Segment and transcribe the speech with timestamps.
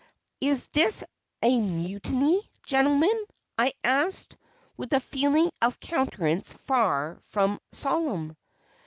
[0.39, 1.03] "Is this
[1.43, 3.23] a mutiny, gentlemen?"
[3.55, 4.35] I asked,
[4.75, 8.35] with a feeling and countenance far from solemn.